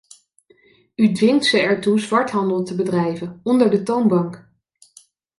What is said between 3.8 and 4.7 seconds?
toonbank.